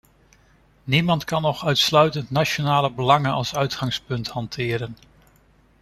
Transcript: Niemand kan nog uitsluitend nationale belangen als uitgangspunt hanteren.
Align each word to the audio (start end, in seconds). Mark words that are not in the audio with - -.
Niemand 0.83 1.23
kan 1.23 1.41
nog 1.41 1.65
uitsluitend 1.65 2.29
nationale 2.31 2.91
belangen 2.91 3.31
als 3.31 3.55
uitgangspunt 3.55 4.27
hanteren. 4.27 4.97